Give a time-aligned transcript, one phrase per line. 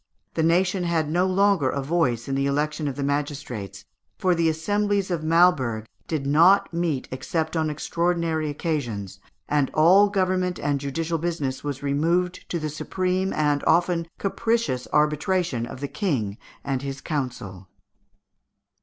[0.33, 3.85] The nation had no longer a voice in the election of the magistrates,
[4.17, 10.57] for the assemblies of Malberg did not meet except on extraordinary occasions, and all government
[10.57, 16.39] and judicial business was removed to the supreme and often capricious arbitration of the King
[16.63, 17.67] and his council.